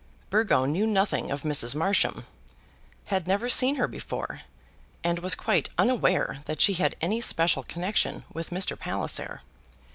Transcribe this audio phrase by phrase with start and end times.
[0.31, 1.75] Burgo knew nothing of Mrs.
[1.75, 2.25] Marsham,
[3.13, 4.41] had never seen her before,
[5.03, 8.75] and was quite unaware that she had any special connection with Mr.
[8.75, 9.41] Palliser.